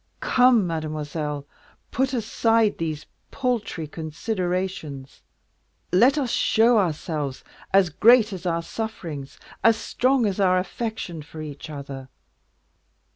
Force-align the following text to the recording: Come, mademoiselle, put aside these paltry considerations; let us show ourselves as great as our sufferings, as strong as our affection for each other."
Come, 0.19 0.65
mademoiselle, 0.65 1.45
put 1.91 2.11
aside 2.11 2.79
these 2.79 3.05
paltry 3.29 3.85
considerations; 3.85 5.21
let 5.91 6.17
us 6.17 6.31
show 6.31 6.79
ourselves 6.79 7.43
as 7.71 7.91
great 7.91 8.33
as 8.33 8.47
our 8.47 8.63
sufferings, 8.63 9.37
as 9.63 9.77
strong 9.77 10.25
as 10.25 10.39
our 10.39 10.57
affection 10.57 11.21
for 11.21 11.39
each 11.43 11.69
other." 11.69 12.09